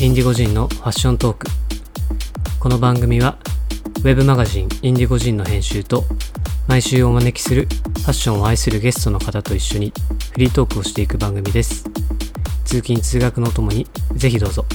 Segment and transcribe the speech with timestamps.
[0.00, 1.46] インディゴジンのファッショントーク。
[2.58, 3.38] この番組は
[3.98, 6.04] ウェブマガジンインディゴジンの編集と
[6.66, 9.92] 毎週お招きするファッションを愛するゲストの方と一緒に
[10.32, 11.84] フリートークをしていく番組です。
[12.64, 14.66] 通勤通学のともにぜひどうぞ。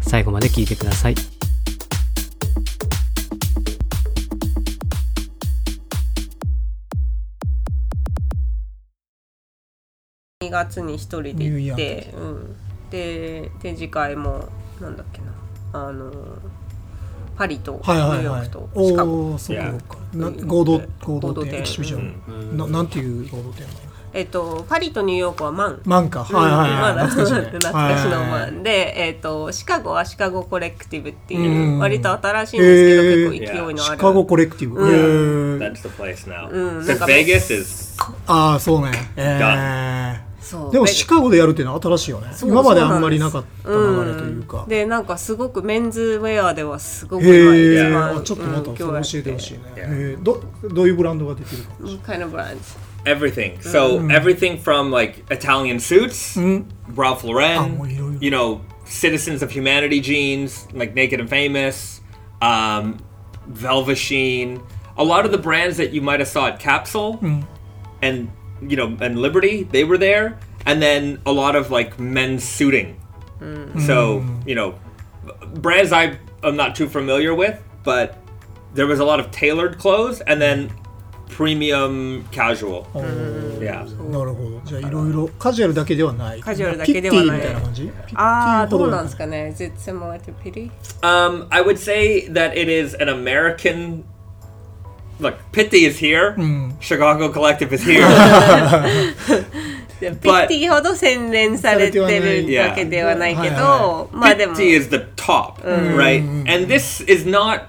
[0.00, 1.14] 最後まで聞いてください。
[10.42, 12.56] 2月に一人で行って、うん、
[12.90, 14.48] で展示会も
[14.80, 15.26] なんだっけな。
[15.72, 16.10] あの
[17.36, 18.18] パリとニはいはいはい。
[18.18, 19.62] ューヨークとシカゴ、おおそうか。
[19.62, 19.70] Yeah.
[19.70, 23.74] そうかなうん合同合合同店同店エキシビジョンななんていう合同店なの？
[24.12, 26.80] えっとパリとニューヨークはマンマンかはいはいはい。
[26.80, 27.50] まだ懐かしいね。
[27.58, 28.52] 懐かしのマはいはいはい。
[28.52, 31.78] ンで、えっとシカゴはシカゴコレクティブっていう、うん。
[31.78, 33.94] 割と新しいんですけど、結構勢いのある。
[33.94, 34.80] シカゴコレクティブ。
[34.80, 35.58] うん。
[35.60, 36.50] That's the place now.
[36.50, 37.96] Mm, Because like a- Vegas is
[38.26, 38.90] ああそうね。
[39.16, 40.29] えー
[40.72, 51.62] でもシカゴでやるっていうのは新しいよね今まであんまりなかった流れというかでなんかすごくメンズウェアではすごくへ今ちょっとまたうん教えてほしいね今日やってへーどどういうブランドが出てる
[51.98, 53.58] か kind of brands everything.
[53.62, 56.36] So everything from like Italian suits,
[56.94, 62.02] Ralph Ah, Lauren, well, you know- Citizens of Humanity jeans, like Naked and Famous,
[62.42, 62.98] um,
[63.48, 64.60] Velveteen.
[64.98, 67.18] A lot of the brands that you might have saw at Capsule
[68.02, 68.28] and
[68.61, 72.99] you know and Liberty, they were there, and then a lot of like men's suiting.
[73.85, 74.75] So you know,
[75.55, 78.17] brands I am not too familiar with, but
[78.73, 80.71] there was a lot of tailored clothes, and then
[81.29, 82.87] premium casual.
[83.61, 83.85] Yeah.
[84.11, 90.71] なるほどじゃあいろいろカジュアルだけではないカジュアルだけではないピッティみたいな感じピッティああどうほどなんですかね Is it similar to Pity?
[91.01, 94.03] Um, I would say that it is an American.
[95.19, 96.35] Look, Pitti is here.
[96.81, 98.05] Chicago Collective is here.
[99.99, 102.03] でピッティほど洗練されてる
[102.59, 105.61] わけではないけど、まあでも Pitti is the top,
[105.95, 106.21] right?
[106.47, 107.67] And this is not.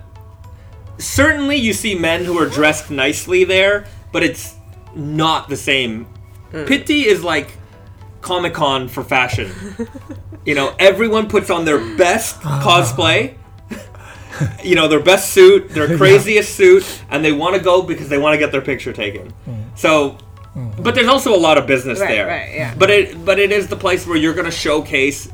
[0.98, 4.56] Certainly, you see men who are dressed nicely there, but it's
[4.96, 6.06] not the same.
[6.52, 7.50] Pitti is like
[8.22, 9.52] Comic Con for fashion.
[10.44, 13.34] you know, everyone puts on their best cosplay.
[14.63, 18.17] you know, their best suit, their craziest suit, and they want to go because they
[18.17, 19.33] want to get their picture taken.
[19.47, 19.77] Mm.
[19.77, 20.17] So,
[20.55, 20.83] mm.
[20.83, 22.27] but there's also a lot of business Right, there.
[22.27, 22.75] right, yeah.
[22.75, 25.29] But it, but it is the place where you're going to showcase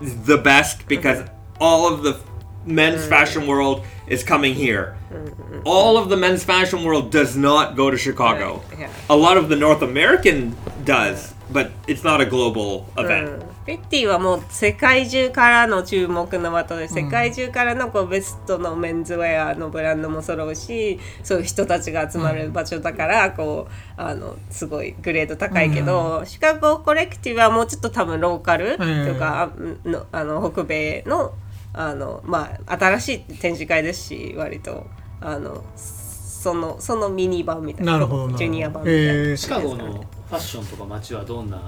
[0.00, 1.56] the best because mm-hmm.
[1.60, 2.20] all of the
[2.64, 3.08] men's mm.
[3.08, 4.62] fashion world is coming mm-hmm.
[4.62, 4.96] here.
[5.10, 5.60] Mm-hmm.
[5.64, 8.62] All of the men's fashion world does not go to Chicago.
[8.70, 8.92] Right, yeah.
[9.10, 13.42] A lot of the North American does, but it's not a global event.
[13.68, 31.34] ペッティはもう世界中からの注目の的で世界中からのこうベストのメンズウェアのブランドも揃うしそういう人たちが集まる場所だからこうあのすごいグレード高いけど、シカゴコレクティブはもうちょっと多分ローカルというか、あのあの北米の
[31.74, 34.86] あの、まあ、新しい展示会ですし割と
[35.20, 37.92] あのそのそのミニ版みたいな。
[37.92, 38.38] なるほどなるほど。
[38.38, 39.12] ジュニア版みたいな。
[39.12, 39.92] えーシカゴの
[40.28, 41.60] ファッションとか街はどんな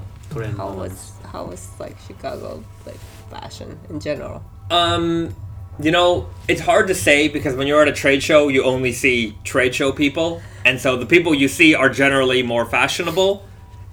[0.56, 2.98] How was how was like Chicago like
[3.30, 4.42] fashion in general?
[4.70, 5.34] Um,
[5.80, 8.92] you know, it's hard to say because when you're at a trade show, you only
[8.92, 13.44] see trade show people, and so the people you see are generally more fashionable,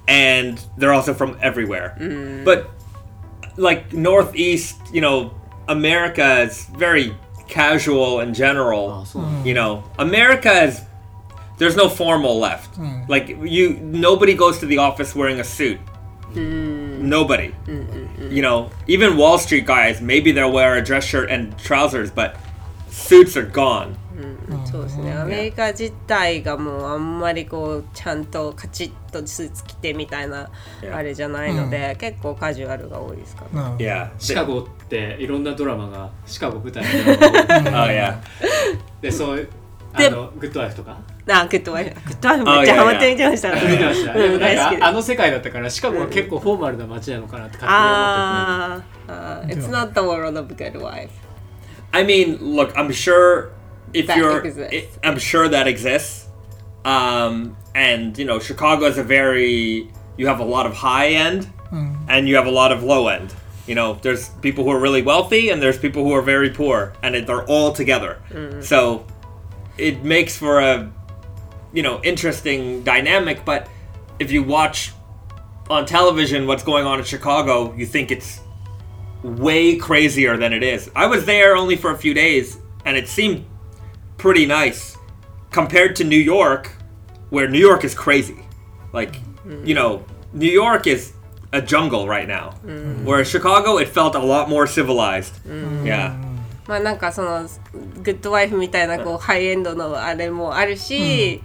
[0.08, 1.98] and they're also from everywhere.
[2.00, 2.46] Mm.
[2.46, 2.70] But
[3.58, 5.34] like Northeast, you know,
[5.68, 7.16] America is very
[7.48, 8.90] casual in general.
[8.90, 9.24] Awesome.
[9.24, 9.48] Hmm.
[9.48, 10.82] You know, America is
[11.58, 12.78] there's no formal left.
[12.78, 13.10] Mm.
[13.10, 15.80] Like you, nobody goes to the office wearing a suit.
[16.36, 17.54] Nobody.
[18.30, 22.36] You know, even Wall Street guys, maybe they'll wear a dress shirt and trousers, but
[22.90, 23.96] suits are gone.
[24.66, 25.14] そうですね。
[25.14, 30.50] アメリカ自体がもうあんまりこうちゃんとカチッとスーツ着てみたいな
[30.82, 30.96] Yeah.
[30.96, 33.50] あれじゃないので、結構カジュアルが多いですかね。
[33.54, 34.10] なるほど Yeah.
[34.18, 38.18] シカゴっていろんなドラマがシカゴ舞台のドラマが多い Oh yeah.
[39.02, 39.48] でそう
[39.94, 40.98] あのグッドワイフとか？
[41.28, 41.96] あグッドワイフ。
[41.96, 43.54] グッドワイフめっちゃハマって見てました。
[43.54, 44.14] 見てました。
[44.14, 51.12] でもなんかあの世界だったからシカゴは結構フォーマルな街なのかなって勝手に思ってて It's not the world of good wife
[51.92, 53.52] I mean look I'm sure
[53.94, 54.44] if you're
[55.04, 56.28] I'm sure that exists.
[56.86, 61.46] Um and you know Chicago is a very you have a lot of high end
[61.70, 61.96] hmm.
[62.08, 63.34] and you have a lot of low end.
[63.66, 66.94] You know there's people who are really wealthy and there's people who are very poor
[67.02, 68.20] and they're all together.
[68.32, 68.62] Hmm.
[68.62, 69.06] So
[69.78, 70.92] it makes for a,
[71.74, 73.46] you know, interesting dynamic.
[73.46, 73.70] But
[74.20, 74.92] if you watch
[75.70, 78.42] on television what's going on in Chicago, you think it's
[79.24, 80.90] way crazier than it is.
[80.96, 83.46] I was there only for a few days, and it seemed
[84.18, 84.98] pretty nice
[85.52, 86.72] compared to New York,
[87.30, 88.46] where New York is crazy.
[88.94, 89.18] Like,
[89.64, 91.14] you know, New York is
[91.54, 92.56] a jungle right now.
[92.66, 93.04] Mm.
[93.04, 95.34] Whereas Chicago, it felt a lot more civilized.
[95.46, 95.86] Mm.
[95.86, 96.27] Yeah.
[96.68, 97.48] まあなんかその
[98.04, 101.42] グッドワイフみたいなこうハイエンドのあれもあるし、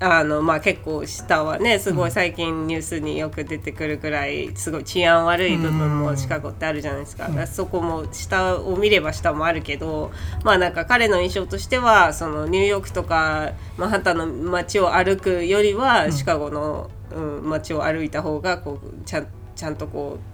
[0.00, 10.10] あのまあ結構下はねすごい最近ニュースによく出てくるくらいすごい治安悪い部分もシカゴってあるじゃないですか,、だからそこも下を見れば下もあるけど
[10.42, 20.33] まあなんか彼の印象としてはそのニューヨークとかマンハッタンの街を歩くよりはシカゴの、うん、街を歩いた方がこうちゃんちゃんとこう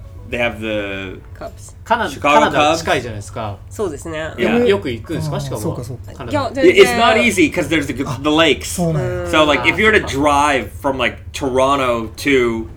[0.30, 4.18] they have the Cubs カナ Chicago カナダ Cubs 近いじゃないですかそうですね。
[4.36, 4.66] Yeah.
[4.66, 8.64] よく行くんですかあーシカゴはそうかそうかいやカナダ全然 It's not easy because there's the, the lakes.
[8.64, 12.68] そうなんや So like if you were to drive from like Toronto to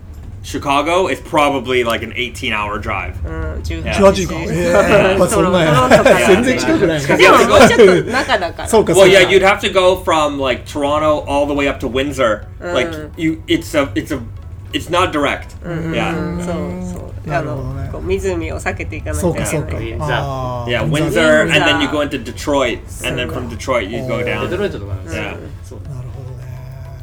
[0.42, 3.14] Chicago, it's probably like an 18-hour drive.
[3.26, 8.68] うん、18 18時間ええやっぱそんなんやトロントから全然近くないねでももうちょっと中だから。
[8.68, 11.88] そうか Well, そうか yeah, you'd have to go from like Toronto all the way up to
[11.88, 12.46] Windsor.
[12.60, 14.22] Like you, it's a, it's a,
[14.72, 15.56] it's not direct.
[15.62, 16.93] Yeah, そうそう。
[17.27, 17.85] あなるほどね。
[17.87, 19.91] のこう湖を避けていかないというけそかそうかない。
[19.91, 20.71] ウィンザーあー。
[20.71, 24.17] Yeah, ウィン Windsor, ザー and then you go into Detroit, and then from Detroit you go
[24.17, 24.49] デ down.
[24.49, 25.37] トロイトとかなんですよ Yeah.
[25.63, 26.45] そうなるほどね。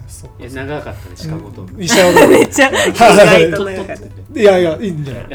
[0.08, 4.40] そういや長かったねシカゴとめっちゃ意外と長かった。
[4.40, 5.26] いやいやいいんじゃない。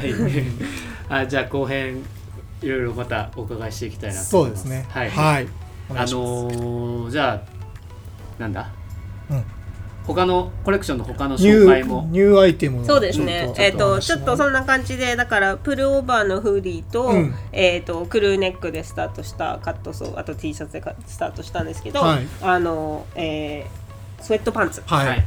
[1.10, 2.04] あじゃあ後編
[2.62, 4.68] いろいろまたお伺いしていきたいなとそ思います。
[4.68, 4.86] うですね。
[4.90, 5.48] はい、はい。
[5.90, 8.70] あのー、じゃあなんだ、
[9.30, 9.44] うん
[10.08, 12.08] 他のコレクションの他のニュー紹介も。
[12.12, 13.54] ニューアイテムをそうですね。
[13.58, 17.36] えっ、とちょっとそんんな感じでだからプルオーバーのフーディーと、うん。
[17.52, 22.28] えっ、とクルーネックでスタートしたカットソーあと T シャツでかスタートしたんですけど、はい。
[22.42, 23.88] あの、えー
[24.20, 24.82] スウェットパンツ。
[24.86, 25.26] はい、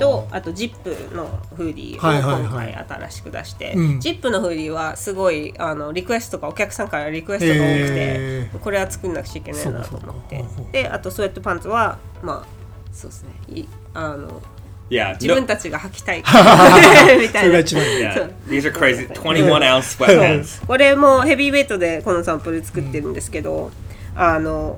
[0.00, 1.26] とあとジップの
[1.56, 4.00] フーディーを今はい回新しく出して、うん。
[4.00, 8.58] ジップのフーディーはすごいあのリクエストがお客さんからリクエストが多くてへー。
[8.58, 10.44] これは作んなくちゃいけないなと思って。
[10.72, 12.61] であとスウェットパンツはまあ
[12.92, 14.42] そうですねいあの
[14.90, 18.30] Yeah, 自 no- 分たちが履きたい みたいなそれが一番いい yeah.
[18.46, 19.08] These are crazy.
[19.08, 20.64] 21 ounce sweatpants.
[20.68, 23.70] これもヘビーウェイトでこのサンプル作ってるんですけど、
[24.14, 24.76] あの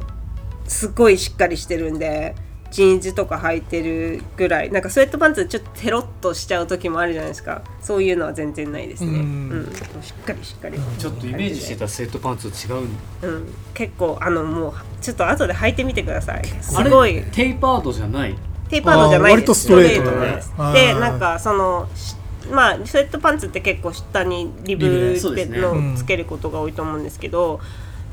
[0.68, 2.36] すっごいしっかりしてるんで
[2.74, 7.62] ジーンズとか履いてるぐらいなんかスウェットパンツちょっとテロッとしちゃう時もあるじゃないですか。
[7.80, 9.62] そういうのは全然ないですね、ううん。
[9.62, 9.72] ん
[10.02, 12.88] しっかりしっかり、ちょっとイメージしてたスウェットパンツと違う。
[13.22, 16.44] うん、結構あのもうちょっと後で履いてみてください。
[16.62, 17.22] すあれごい。
[17.30, 18.34] テイパードじゃない？
[18.68, 19.54] テーパードじゃないです。
[19.54, 20.52] ストレートです。
[20.58, 20.72] あー。
[20.72, 22.16] でなんかそのし
[22.50, 25.94] まあスウェットパンツって結構下にリブのうん。
[25.94, 27.60] つけることが多いと思うんですけど、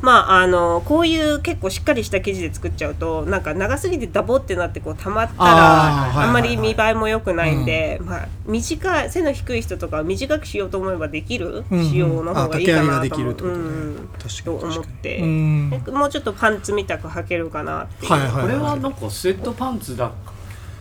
[0.01, 11.89] まああのこういう結構しっかりした生地で作っちゃうとなんか長すぎてダボってなってこう溜まったらあんまりはいはい見栄えも良くないんで、まあ短い背の低い人とかは短くしようと思えばできるうんうん。
[11.89, 13.33] 仕様の方がいいかなと思う。
[13.33, 14.09] ん。
[14.43, 15.69] と思って、うん。
[15.69, 18.11] でもうちょっとパンツみたく履けるかなっていう。
[18.11, 18.41] はいはい。
[18.43, 20.11] これはなんかスウェットパンツだ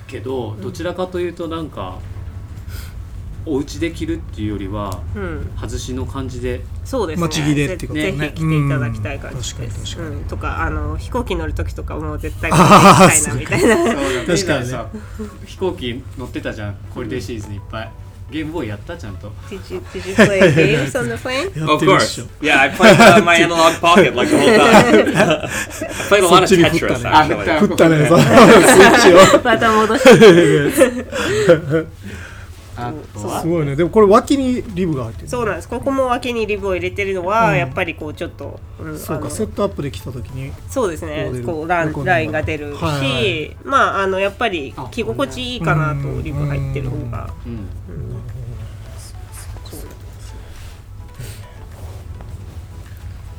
[0.07, 1.99] けどどちらかというとなんか
[3.47, 5.51] お家で着るっていうよりはうん。
[5.61, 6.61] 外しの感じで。
[6.85, 7.21] そうですね。
[7.21, 8.13] まあちぎれってことね。
[8.13, 9.57] ぜひ来ていただきたい感じです。
[9.61, 10.17] うん確かに確かに。
[10.17, 10.25] うん。
[10.25, 13.93] とかあの飛行機乗る時とかも絶対来あーていきたいなみたいな。
[13.93, 14.27] そうだ。
[14.37, 16.77] 確かに飛行機乗ってたじゃん。
[16.95, 17.93] ホリデーシーズンいっぱい。
[18.31, 19.33] ゲームボーイやったちゃんと。
[19.51, 21.51] Did you did you play games on the plane?
[21.59, 22.23] やっ Of course.
[22.23, 24.69] ょ Yeah, I played uh, my analog pocket like the whole time.
[25.43, 25.49] I
[26.09, 27.59] played a lot of Tetris.
[27.59, 28.07] 振ったね。
[28.07, 29.41] そのスイッチを。
[29.43, 31.87] また戻して。
[33.17, 33.77] すごいね。
[33.77, 35.29] でもこれ脇にリブが入ってる。
[35.29, 35.69] そうなんです。
[35.69, 37.59] ここも脇にリブを入れてるのは、うん。
[37.59, 39.31] やっぱりこうちょっと、うんそうか。
[39.31, 40.53] セットアップで来た時に。
[40.69, 41.31] そうですね。
[41.45, 47.31] こうランラインが出るし、はいはいまああのやっぱりあ着心地いいかなとうんリブ入ってる方が。
[47.47, 47.69] うん。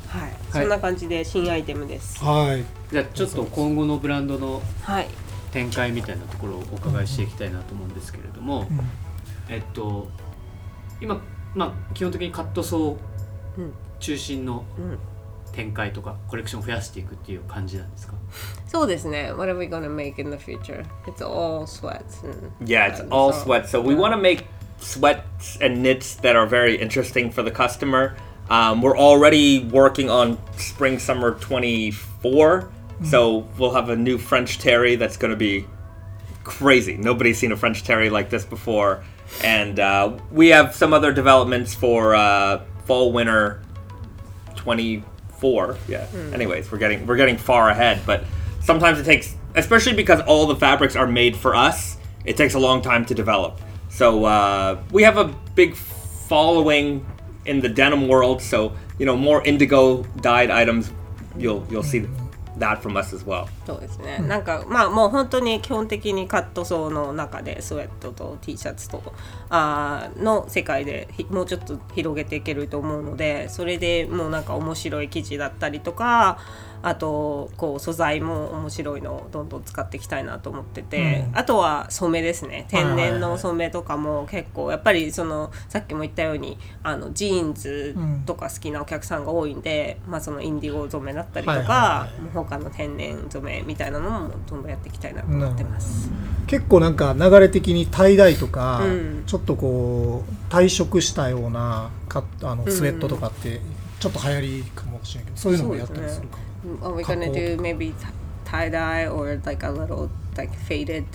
[0.08, 2.24] はい、そんな感じで新アイテムです。
[2.24, 2.66] はい。
[2.92, 5.08] じゃあちょっと今後のブランドのはい。
[5.52, 8.80] 展開みたいなところをお伺いしていきたいなと思うんですけれども、うん
[9.51, 10.09] えっと
[11.01, 11.21] 今
[11.55, 14.99] まあ基本的にカットソーうん中心のうん
[15.53, 18.13] 展開とかコレクションを増やしていくっていう感じなんですか
[18.67, 19.33] そうですね。
[19.33, 20.85] What are we gonna make in the future?
[21.07, 22.23] It's all sweats.
[22.27, 23.67] and- Yeah, it's and all so- sweat.
[23.67, 24.45] So we want to make
[24.79, 28.17] sweats and knits that are very interesting for the customer.
[28.51, 32.69] Um, we're already working on spring summer 24.
[33.05, 35.65] So we'll have a new French terry that's going to be
[36.45, 36.99] crazy.
[36.99, 39.03] Nobody's seen a French terry like this before,
[39.44, 43.62] and uh, we have some other developments for uh, fall winter
[44.56, 45.78] 24.
[45.88, 46.06] Yeah.
[46.34, 48.24] Anyways, we're getting we're getting far ahead, but
[48.62, 51.98] sometimes it takes, especially because all the fabrics are made for us.
[52.26, 53.60] It takes a long time to develop.
[53.90, 57.06] So uh, we have a big following
[57.46, 58.42] in the denim world.
[58.42, 60.92] So you know, more indigo dyed items,
[61.38, 62.08] you'll you'll see
[62.58, 63.48] that from us as well.
[63.66, 69.02] そうですね、なんかまあもう本当に基本的にカットソーの中でスウェットと T シャツと
[69.50, 76.40] あの世界でもうちょっと広げていけると思うのでそれでもうなんか面白い記事だったりとか
[76.84, 82.66] あとこう素材も面白いのをどんどん使っていきたいなと思ってて、あとは染めですね。
[82.70, 87.96] 天然の染めとかも結構やっぱりそのさっきも言ったようにあのジーンズ
[88.26, 91.68] とか好きなお客さんが多いんで、まあそのインディゴ染めだったりとか、はいはい。
[91.68, 96.10] はいもう他の天然染めみたいなのもどんどんやっていきたいなと思ってます。
[96.48, 99.24] 結構なんか流れ的にタイダイとか、うん。
[99.26, 103.62] ちょっとこう退色したようなかあのスウェットとかって
[104.00, 106.44] ちょっと流行りかもしれないけどそういうのもやったりするかも。
[106.82, 107.96] Are we gonna do maybe
[108.46, 111.06] tie dye or like a little like faded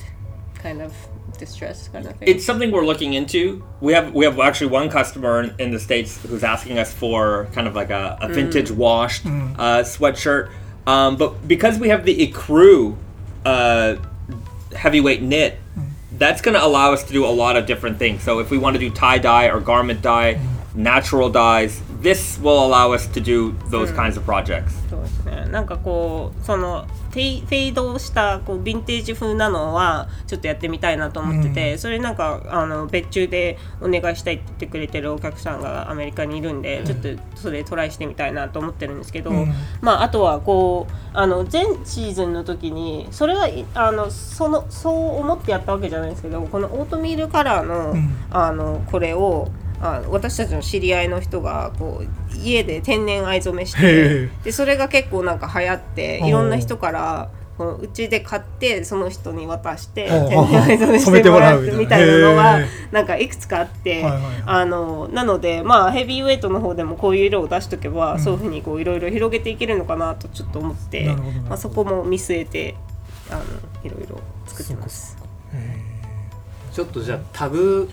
[0.54, 0.92] kind of
[1.38, 2.28] distress kind of thing?
[2.28, 3.64] It's something we're looking into.
[3.80, 7.48] We have we have actually one customer in, in the states who's asking us for
[7.52, 10.50] kind of like a, a vintage washed uh, sweatshirt.
[10.86, 12.96] Um, but because we have the Ecru
[13.44, 13.96] uh,
[14.74, 15.58] heavyweight knit,
[16.12, 18.22] that's going to allow us to do a lot of different things.
[18.22, 20.40] So if we want to do tie dye or garment dye,
[20.74, 24.70] natural dyes, this will allow us to do those kinds of projects.
[24.88, 25.46] そうですね。
[25.50, 39.32] なんかこうそのフェイフェードしたこうヴィンテージ風なのはちょっとやってみたいなと思ってて、それなんかあの別注でお願いしたいって言ってくれてるお客さんがアメリカにいるんで、ちょっとそれトライしてみたいなと思ってるんですけど、
[39.80, 47.96] まああとはこうあの前シーズンの時にそれはいあのそのそう思ってやったわけじゃないんですけど、このオートミールカラーの、
[48.30, 49.48] あのこれを
[49.80, 54.30] あ私たちの知り合いの人がこう家で天然藍染めしへてえ。
[54.44, 64.04] でそれが結構なんか流行っていろんな人からうちで買ってその人に渡して天然藍染めしてもらうみたいなのはへなんかいくつかあって
[64.44, 71.06] あのなのでまあヘビーウェイトの方でもこういう色を出しとけばそういうふうにこういろいろ広げていけるのかなとちょっと思って
[71.48, 72.74] まあそこも見据えて
[73.30, 73.42] あの
[73.84, 75.16] いろいろ作ってます。
[76.76, 77.88] ちょっとじゃあタグ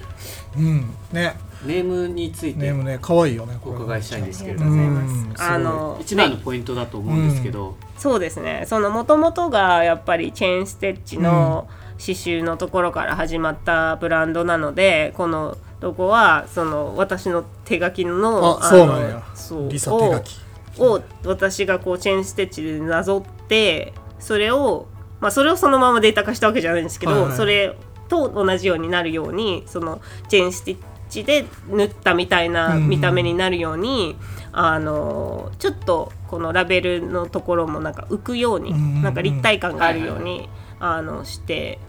[0.57, 1.37] うんね。
[1.65, 4.99] ネームについてネームね可愛いよねお伺いしたいんですけれども。
[5.39, 8.65] あの一番のポイントだと思うんですけど、そうですね。
[8.67, 19.07] そのもともとがやっぱりチェーンステッチの刺繍のところから始まったブランドなのでこのロゴはその私の手書きのあそうなんや。
[19.15, 20.37] のそうリサ手書き。
[20.79, 24.87] をを私がこうチェーンステッチでなぞってそれを
[25.21, 27.37] まあそれをそのままデータ化したわけじゃないんですけど、はいはい。
[27.37, 27.73] それ
[28.13, 30.77] と同じようになるようにそのチェーンステッ
[31.09, 34.15] チで縫ったみたいな見た目になるように、
[34.51, 39.01] あのちょっとこのラベルのところもなんか浮くように、うんうんうん。
[39.03, 41.79] なんか立体感があるように、あのして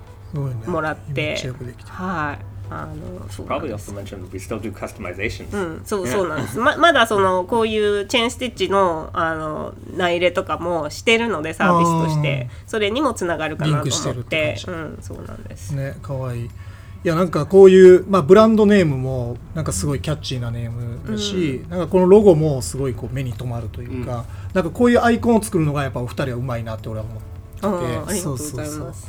[0.66, 1.37] もらって
[1.88, 3.92] はいあのそうなん Probably です。
[3.92, 5.56] Also mentioned we still do customizations.
[5.56, 6.59] うん、そうそうなんです。
[6.59, 12.49] ままだそのこういうチェーンステッチのあの内入れとかもしてるのでサービスとして。
[12.66, 16.44] それにもつながるかなとリンクして思っるっててうんそうなんです、ね可愛い。
[16.44, 16.50] い
[17.09, 27.35] やなんかこういう、まあ、ブランドネームもなんかすごいキャッチーなネームだし、なんかこのロゴもすごいこう目に留まるというか、なんかこういうアイコンを作るのがやっぱお二人はうまいなって俺は思ってて。
[27.66, 29.04] あありがとうございそうそうます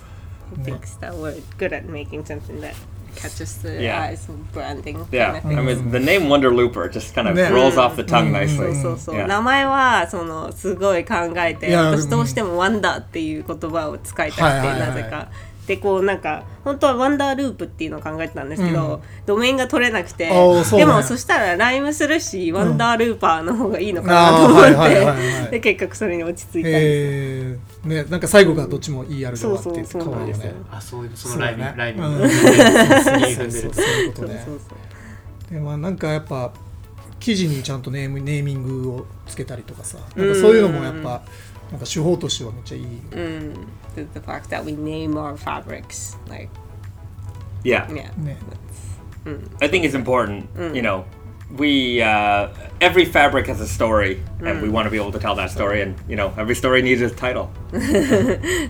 [0.57, 2.75] ね Thanks that we're good at making something that
[3.15, 4.01] catches the Yeah.
[4.11, 5.59] eyes of branding Yeah, kind of thing.
[5.59, 7.49] I mean the name Wonder Looper just kind of Yeah.
[7.53, 8.47] rolls off the tongue うん nicely.
[8.57, 9.27] そうそうそう、Yeah.
[9.27, 15.27] 名前はそのすごい考えて私どうしても「ワンダー」っていう言葉を使いたくて、はいはいはいなぜか。
[15.67, 20.29] でこうなんか本当はワンダーループっていうのを考えてたんですけど、ドメインが取れなくて。
[20.29, 25.45] あーそうなんやでもそしたらライムするし、ワンダールーパーの方がいいのかなと思っあーはいはいはいはい。
[25.45, 30.37] て で結局それに落ち着いたんです、えー、ねなんか最後がどっちも ER で終わっててそうそうそう可愛いよ。
[30.37, 30.53] ね。
[30.71, 31.77] あそういうそのライブ、そうだね。
[31.77, 32.11] ライブうん。
[32.11, 34.43] に踏んでるとそういうことね。
[34.45, 34.75] そうそうそ
[35.51, 36.51] うでまあなんかやっぱ
[37.19, 39.97] 記事にちゃんとネームネーミングをつけたりとかさ。
[40.15, 41.21] なんかそういうのもやっぱ
[41.71, 43.53] なんか手法としてはめっちゃいい、うん
[43.95, 46.49] the, the fact that we name our fabrics like
[47.63, 47.87] Yeah.
[47.91, 48.37] yeah ね
[49.59, 50.45] I think it's important.
[50.75, 51.03] You know,
[51.57, 52.49] we uh,
[52.79, 55.81] every fabric has a story, and we want to be able to tell that story.
[55.81, 57.49] And you know, every story needs a title.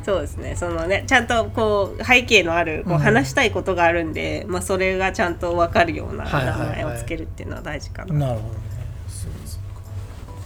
[0.05, 8.59] そうですねそのねちゃんとこう背景のあるこう話したいことがあるんで、まあ、それがちゃんと分かるようなはい名はいはい前をつけるっていうのは大事かな、なるほどね
[9.07, 9.81] そうそうか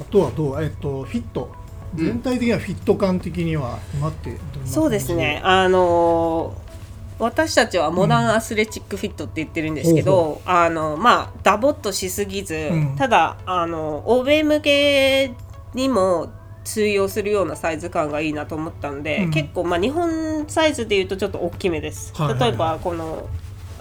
[0.02, 1.52] あとはどうえっとフィット
[1.96, 5.41] 全体的にはフィット感的には今ってそうですね。
[5.43, 6.55] あの
[7.17, 12.96] 私たちはモダンアスレチックフィットって言ってるんですけど、ほあのまあダボっとしすぎず、うん。
[12.96, 15.34] ただあの欧米向け
[15.74, 16.31] にも
[16.63, 19.31] 通用するようなサイズ感がいいなと思ったんで、うん。
[19.31, 22.50] 結構まあ日本サイズでいうとちょっと大きめです、はいはいはい。
[22.51, 23.27] 例えばこの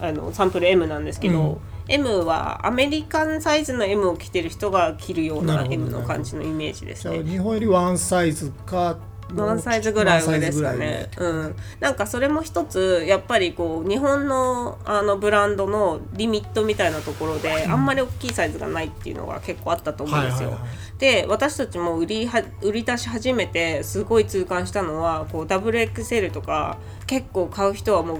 [0.01, 7.23] あのサンプル M なんですけど、うん M はアメリカンサイズの M を着てる人が着るような M の感じのイメージですね。
[7.25, 8.99] 日本よりワンサイズか
[9.35, 11.11] ワンサイズぐらい上ですかね。
[11.19, 20.59] うん、なんかそれも一つやっぱりこう日本のあのブランドのリミットみたいなところで、あんまり大きいサイズがないっていうのが結構あったと思うんですよ。
[20.99, 28.19] で私たちも売りは売り出し始めてすごい痛感したのはこう WXL とか結構買う人はもう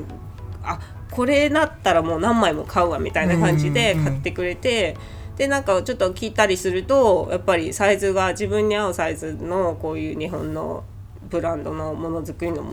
[0.63, 0.79] あ
[1.11, 4.97] これだったらもう何枚も買うわみたいな感じでうんうんうん買ってくれて。
[5.39, 10.83] でなんかちょっと聞いたりするとやっぱりサイズが自分に合うサイズのこういう日本の
[11.31, 12.65] ブランドのものづくりの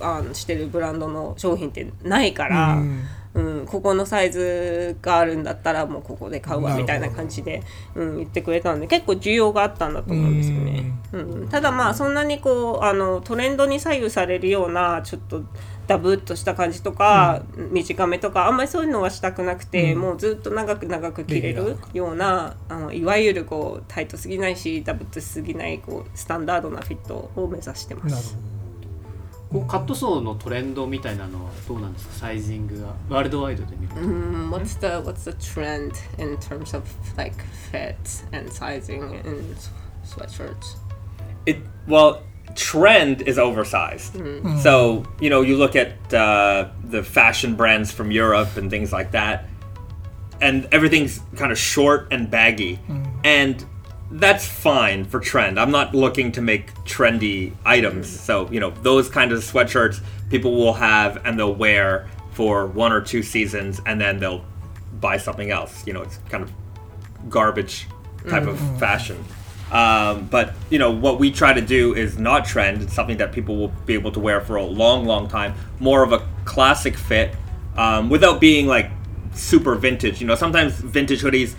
[0.00, 7.62] あのしてるブランドの商品ってないから、うんうん、ここのサイズがあるんだったらもうここで買うわみたいな感じで、
[7.94, 10.92] うん、言ってくれたんで結構需要があったんだと思うんですよね。
[11.12, 15.42] うん、ただまあそんなにこうあのトレンドに左右されるようなちょっと
[15.90, 17.42] ダブっとした感じとか、
[17.72, 20.00] 短めとかあんまりそういうのはしたくなくて、うん。
[20.00, 28.36] もうずっと長く長く着れるようなあのいわゆるこうタイトすぎないしダブっとしすぎないこうスタンダードなフィットを目指してます。
[29.50, 32.14] こうカットソーのトレンドみたいなのはどうなんですか？
[32.14, 35.92] サイジングがワールドワイドで見ると、Mm, what's the what's the trend
[36.22, 36.84] in terms of
[37.16, 37.34] like
[37.72, 37.96] fit
[38.32, 39.56] and sizing in
[40.04, 40.78] sweatshirts?
[41.46, 42.20] It well,
[42.54, 44.14] trend is oversized.
[44.14, 44.48] Mm-hmm.
[44.48, 44.62] Mm.
[44.62, 49.12] So you know, you look at uh, the fashion brands from Europe and things like
[49.12, 49.48] that,
[50.40, 53.20] and everything's kind of short and baggy, mm.
[53.24, 53.64] and
[54.12, 55.58] that's fine for trend.
[55.58, 58.08] I'm not looking to make trendy items.
[58.08, 58.24] Mm-hmm.
[58.24, 62.92] So you know, those kind of sweatshirts people will have and they'll wear for one
[62.92, 64.44] or two seasons, and then they'll
[65.00, 65.86] buy something else.
[65.86, 66.50] You know, it's kind of
[67.28, 67.86] garbage
[68.28, 68.74] type mm-hmm.
[68.74, 69.24] of fashion.
[69.70, 72.82] Um, but you know what we try to do is not trend.
[72.82, 75.54] It's something that people will be able to wear for a long, long time.
[75.78, 77.34] More of a classic fit,
[77.76, 78.90] um, without being like
[79.32, 80.20] super vintage.
[80.20, 81.54] You know, sometimes vintage hoodies,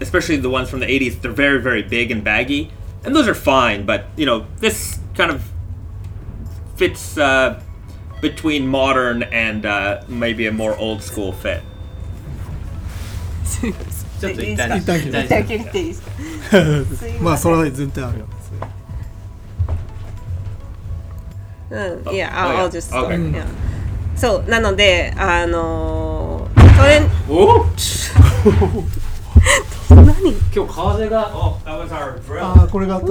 [0.00, 2.70] especially the ones from the '80s, they're very, very big and baggy,
[3.04, 3.86] and those are fine.
[3.86, 5.42] But you know, this kind of
[6.76, 7.62] fits uh,
[8.20, 11.62] between modern and uh, maybe a more old school fit.
[14.20, 16.08] ちょっと一旦いいですか一旦切る大丈夫切っていいですか
[17.22, 18.26] まあそれは全然あるよ
[21.70, 23.14] うん、いや、Oh, I'll, just Okay.
[23.14, 23.32] stop.
[23.32, 23.44] Yeah.
[24.16, 27.64] そう、なので、あのー、トレンお
[29.94, 32.44] 何今日風が Oh, that was our drill.
[32.44, 33.08] ああこれが What?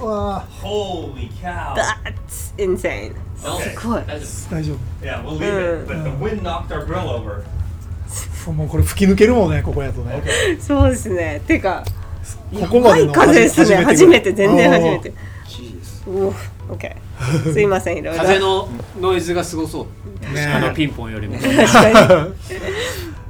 [0.00, 1.74] わあ Holy cow!
[1.74, 3.14] That's insane.
[3.42, 3.78] Okay.
[3.80, 4.02] すごい。
[4.06, 5.86] 大丈大丈 Yeah, we'll leave it.
[5.88, 7.44] But the wind knocked our grill over.
[8.50, 10.60] 夫もうこれ吹き抜けるもんねここやとね Okay.
[10.60, 11.40] そうですね。
[11.46, 11.84] てか、
[12.52, 13.76] ここまでの風ですね。
[13.76, 15.12] 初めて、全然初めて。
[15.46, 16.32] Jeez うお、
[16.74, 17.52] OK。
[17.52, 18.22] すいません、いろいろ。
[18.22, 18.68] 風の
[19.00, 19.86] ノイズがすごそう
[20.34, 21.94] ねあのピンポンよりも 確かに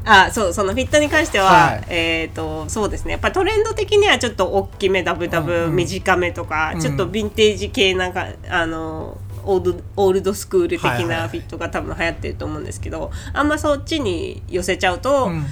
[0.05, 11.29] あそうそのフィットに関しては、はいえっ、とそうですねやっぱトレンド的にはちょっと大きめダブダブ短めとか、うんちょっとヴィンテージ系なかあのオールドオールドスクール的はいはいはない。
[11.29, 15.47] フィットが多分流行ってると思うんですけど、あんまそっちに寄せちゃうと、うん。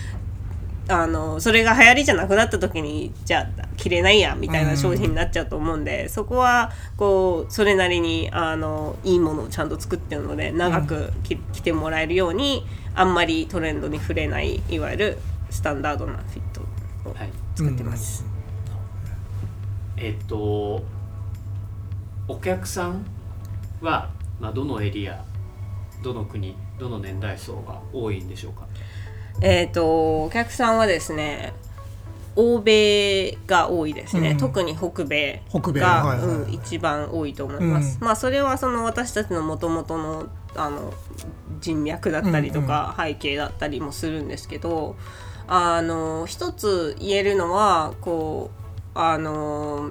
[0.88, 15.18] あのそれが流行りじゃなくなった時にじゃあ着れないやみたいな商品になっちゃうと思うんで、そこはこうそれなりにあのいいものをちゃんと作ってるので長く着,、着てもらえるようにあんまりトレンドに触れないいわゆる
[15.50, 16.60] スタンダードなフィット
[17.10, 18.24] をはい作ってます。
[19.96, 20.84] えっと
[22.28, 23.04] お客さん
[23.80, 24.10] は、
[24.40, 25.24] まあ、どのエリア
[26.02, 28.66] どの国どの年代層が多いんでしょうか？
[29.40, 31.52] えっ、とお客さんはですね
[32.36, 34.36] 欧米が多いですね、うん。
[34.36, 36.18] 特に北米北米が、
[36.50, 38.04] 一番多いと思います、うん。
[38.04, 40.92] まあそれはその私たちのもともとのあの
[41.60, 44.96] 人脈だったりとか、背景だったりもするんですけど
[45.48, 48.50] あの一つ言えるのはこ
[48.94, 49.90] うあの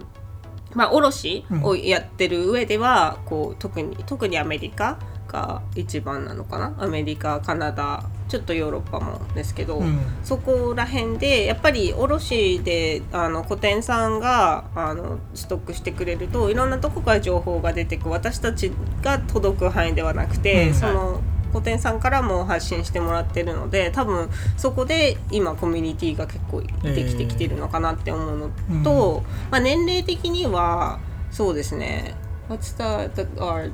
[0.76, 6.76] まあ卸をやってる上では、こう特に特にアメリカが一番なのかな？
[6.78, 10.00] アメリカカナダちょっとヨーロッパもですけど、うん。
[10.24, 20.74] そこら辺でやっぱり卸であの個店さんがあのストックしてくれるといろんなとこから情報が出てく私たちが届く範囲ではなくて、うん。
[20.74, 21.22] その
[21.56, 26.70] 個店さんからも発信してもらってるので多分そこで今コミュニティが結構で
[27.06, 31.00] きてきてるのかなって思うのと、まあ、年齢的には
[31.32, 32.15] そうですね
[32.50, 33.72] What's the, the our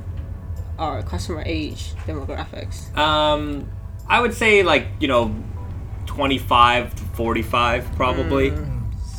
[0.78, 2.90] our customer age demographics?
[2.96, 3.66] Um,
[4.06, 5.30] I would say like you know,
[6.06, 8.52] twenty five to forty five probably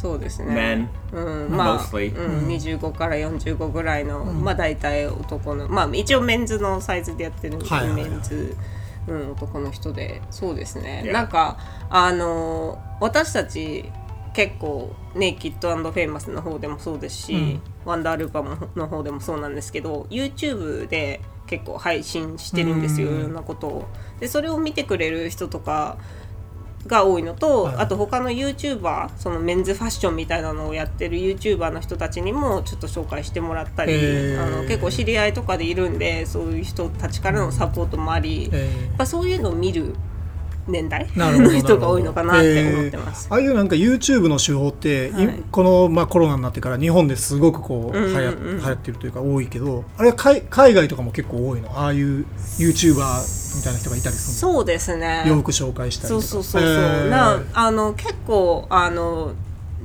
[0.01, 0.53] そうですね。
[0.53, 2.15] men うん、まあ、mostly.
[2.15, 8.09] うん、25から45ぐらいの、まあ大体男のまあ一応メンズのサイズでやってるんですけど、はいはいはい。
[8.09, 8.57] メンズ、
[9.07, 10.21] うん、男の人で。
[10.31, 11.11] そうですね、Yeah.
[11.11, 11.57] なんか
[11.89, 13.85] あの私たち
[14.33, 23.19] 結構ネイキッドフェイマスの方でもそうですし、ワンダールーパーの方でもそうなんですけど YouTube で結構配信してるんですよ、うん。
[23.19, 23.85] いろんなことを。
[24.19, 25.97] でそれを見てくれる人とか
[26.87, 27.75] が多いのと、はい。
[27.77, 33.93] あと他の YouTuber そのメンズファッションみたいなのをやってる YouTuber の人たちにもちょっと紹介してもらったり、
[34.37, 39.95] あの結構知り合いとかでいるんでそういう人たちからのサポートもあり、やえっぱそういうのを見る
[40.67, 41.07] 年代？
[41.15, 43.27] の 人が多いのかなって思ってます。
[43.29, 45.43] ああいうなんか YouTube の手法って、いはい。
[45.51, 48.19] この、まあ、コロナになってから日本ですごくこう、うんうんう
[48.53, 48.59] ん。
[48.59, 51.69] 流行ってるというか多いけどあれは海海外とかも結構多いの？
[51.75, 52.25] ああいう
[52.57, 55.23] YouTuber みたいな人がいたりするそうですね。
[55.25, 56.25] の洋服紹介したりとか。
[56.25, 57.09] そうそうそうそう、えー。
[57.09, 59.33] なあの結構あの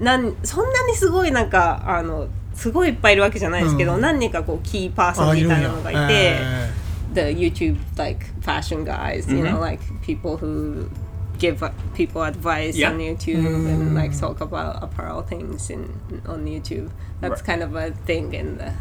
[0.00, 4.00] なんそんなにすごいなんかあのすごいいっぱいいるわけじゃないですけど、うん。
[4.00, 6.00] 何人かこうキーパーソあンみたいなのがいて、
[6.40, 6.70] え
[7.14, 10.90] the YouTube like fashion guys, you know, like people who
[11.38, 12.90] give uh, people advice Yeah.
[12.90, 15.82] on YouTube and like talk about apparel things in
[16.26, 16.90] on YouTube.
[17.20, 17.44] That's Right.
[17.46, 18.72] kind of a thing in the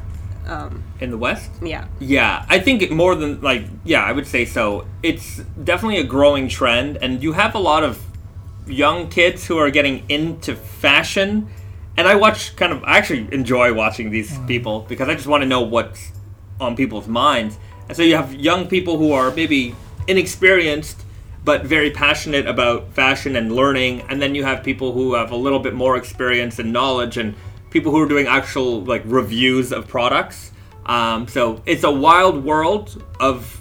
[0.52, 1.52] um in the West.
[1.62, 1.86] yeah.
[2.00, 4.86] Yeah, I think more than like yeah, I would say so.
[5.04, 8.00] It's definitely a growing trend, and you have a lot of
[8.68, 11.48] young kids who are getting into fashion.
[11.98, 15.42] And I watch kind of I actually enjoy watching these people because I just want
[15.44, 16.12] to know what's
[16.60, 17.58] on people's minds.
[17.89, 19.75] And so you have young people who are maybe
[20.07, 21.05] inexperienced
[21.45, 25.37] but very passionate about fashion and learning, and then you have people who have a
[25.37, 27.35] little bit more experience and knowledge and
[27.71, 30.53] people who are doing actual like reviews of products.
[30.87, 33.61] Um, so it's a wild world of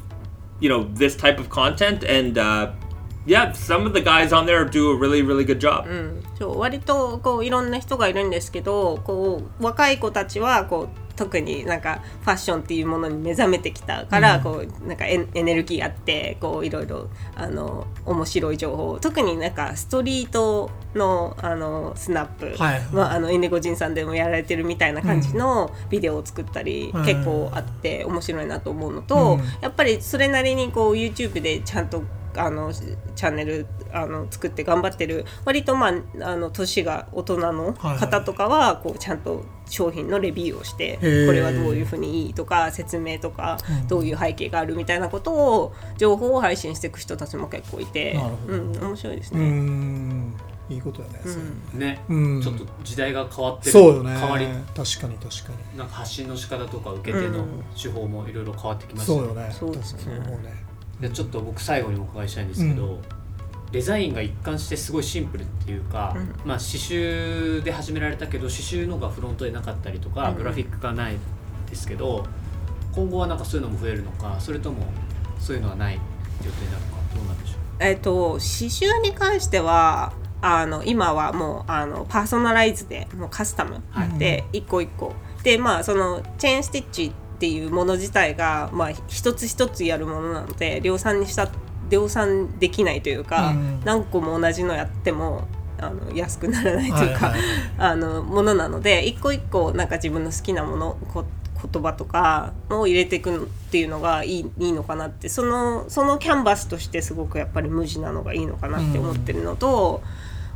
[0.60, 2.73] you know this type of content, and uh,
[3.25, 5.88] yeah, some of the guys on there do a really really good job.
[6.38, 22.83] そう割とこういろんな人がいるんですけどこう若い子たちはこう 特になんかファッションっていうものに目覚めてきたから、こうなんかエエネルギーあってこういろいろあの面白い情報特になんかストリートのあのスナップ、はい。
[22.92, 27.05] まあ、あのインディゴジンさんでもやられてるみたいな感じのビデオを作ったり、うん。
[27.05, 29.44] 結構あって面白いなと思うのと、うん。
[29.61, 32.02] やっぱりそれなりにこう YouTube でちゃんと
[32.37, 49.40] あのチャンネルあの作って頑張ってる割とまああの年が大人の方とかはこうちゃんと商品のレビューをしてこれはどういうふうにいいとか説明とかどういう背景があるみたいなことを情報を配信していく人たちも結構いてうん、面白いですね。
[49.40, 50.35] ん。
[50.68, 51.87] いいことだね、それ。
[51.87, 52.42] ね、うん。
[52.42, 53.70] ちょっと時代が変わってる。
[53.70, 54.16] そうよね。
[54.16, 55.79] 変わり確かに確かに。
[55.79, 57.44] なんか発信の仕方とか受け手の
[57.81, 59.49] 手法もいろいろ変わってきますそうよね。
[59.53, 60.16] そうですね。
[60.16, 60.65] うね
[61.00, 62.98] でちょっと僕最後にお伺いしたいんですけど、う
[63.72, 71.16] デザインが一貫してすごいシンプルっていうか、まあ刺繍で始められたけど刺繍のがフロントでなかったりとか、グラフィックがない
[71.68, 72.24] ですけど
[72.94, 74.87] 今後はなんかそういうのも増えるのかそれとも
[75.38, 76.00] そういうのはない予
[76.50, 77.59] 定なのかどうなんでしょう？
[77.80, 83.82] えっと刺繍に関してはあの今はもうあのパーソナライズでもうカスタム
[84.18, 85.12] で一個一個。
[85.42, 91.51] でまあそのチェーンステッチっていうもの自体がまあ一つ一つやるものなので量産にした
[91.90, 93.81] 量産できないというか、うん。
[93.85, 95.46] 何個も同じのやっても
[95.79, 97.40] あの安くならないというか、はいはい。
[97.79, 101.25] あのものなので一個一個なんか自分の好きなものこ
[101.72, 110.03] 言葉とかを入れていくっていうのがいいいいのかなってそのそのキャンバスとしてすごくやっぱり無地なのがいいのかなって思ってるのと、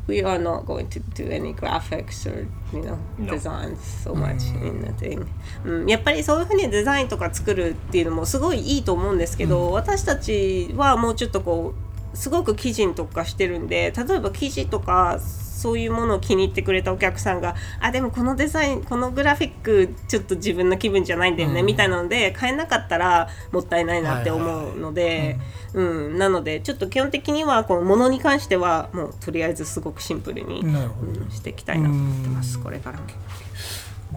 [0.07, 3.33] We are not going to do any graphics or you know No.
[3.33, 5.27] designs so much in the thing、
[5.65, 21.67] うん、やっぱりそういうふうにデザインとか作るっていうのもすごいいいと思うんですけど、私たちはもうちょっとこうすごく記事に特化してるんで例えば記事とかそういうものを気に入ってくれたお客さんがあでもこのデザインこのグラフィックちょっと自分の気分じゃないんだよね、うん。
[21.67, 25.37] みたいなので買えなかったらもったいないなって思うので、
[25.75, 26.17] うん。
[26.19, 33.05] なのでちょっと基本的にはこのものに関してはもうとりあえずすごくシンプルに、うんしていきたいなと思ってますこれからも。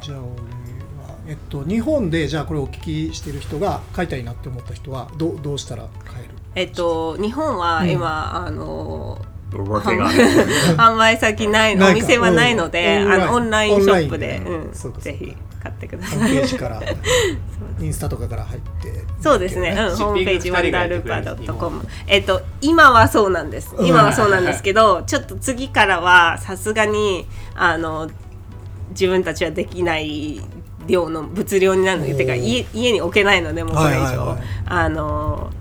[0.02, 0.20] じゃあ
[1.28, 6.43] えっと日本でじゃあこれをお聞きしてる人が買いたいなって思った人はどうどうしたら買える？
[6.56, 9.20] えっと、日本は今、あの
[9.54, 10.76] We're working on it.
[10.78, 11.92] 販売先ないないか。
[11.92, 13.12] お店はないので、うん。
[13.12, 14.42] あのオンラインショップで、
[15.00, 16.32] ぜひ買ってくだホーさい。
[16.32, 16.82] ムページから。
[17.80, 19.04] インスタとかから入って。
[19.22, 23.76] そうですね、うん、ホームページワンダールーパー .com えっと今はそうなんです。
[23.80, 28.10] 今はそうなんですけどちょっと次からはさすがにあの
[28.90, 30.42] 自分たちはできない
[30.88, 34.40] 量の物量になるのてか家家に置けないのでもうこれ以上、はいはいはい。
[34.66, 35.52] あの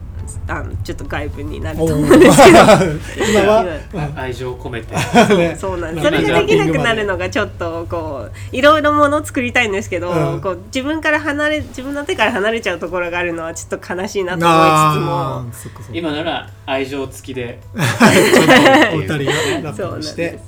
[0.49, 2.59] あのちょっと外部になるとお思うんですけど。
[3.31, 4.95] 今は今愛情を込めて
[5.37, 5.57] ね。
[5.59, 15.95] そうなんそれができなくなるのがちょっとこういろいろものを作りたいんですけど、うんこう自分から離れ自分の手から離れちゃうところがあるのはちょっと悲しいなと思いつつも。
[15.95, 17.61] 今なら愛情付きで。
[17.75, 20.39] お二人がラップにして。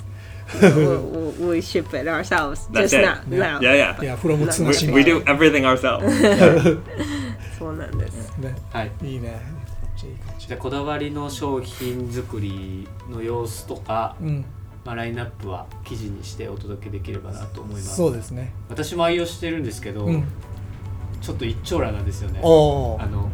[0.61, 3.03] そう we, we ship it ourselves That's just it.
[3.03, 4.03] not now Yeah, yeah.
[4.03, 6.81] いやフロムツナ We, シ we do everything ourselves.
[7.59, 9.41] そうなんですねはいいいね
[10.45, 14.45] じじゃあこだわりの商品作りの様子とか、うん。
[14.85, 17.97] まあ、ラインナップは記事にしてお届けできればなと思います。
[17.97, 18.53] そうですね。
[18.69, 20.25] 私も愛用してるんですけど、うん。
[21.23, 22.41] ちょっと一長羅なんですよね。
[22.43, 23.31] おあの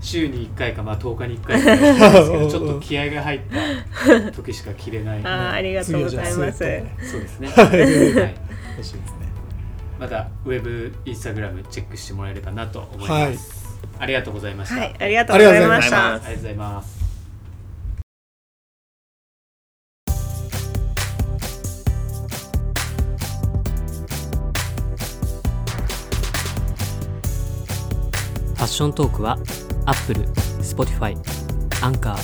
[0.00, 3.40] 週に1回か、まあ、10日に1回かなんですけどちょっと気合が入っ
[4.22, 5.20] た時しか着れない。
[5.24, 6.34] あーありがとうございます。
[6.36, 8.34] そうですね、はい、 欲しい
[8.76, 9.16] ですね。
[9.98, 13.55] またウェブインスタグラムチェックしてもらえればなと思います、
[13.98, 16.96] ありがとうございました、はいありがとうございましありがとうございたまありがとうございます
[28.54, 29.38] ファッショントークは
[29.84, 30.26] Apple、
[30.62, 31.16] Spotify、
[31.82, 32.16] Anchor、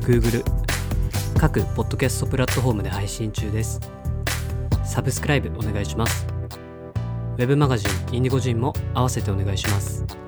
[0.00, 0.64] Google
[1.36, 3.80] 各ポッドキャストプラットフォームで配信中です。
[4.84, 6.26] サブスクライブお願いします。
[7.36, 10.23] ウェブマガジンインディゴジンも合わせてお願いします。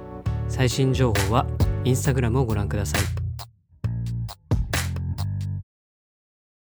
[0.56, 1.46] 最新情報は
[1.84, 3.15] Instagram をご覧ください。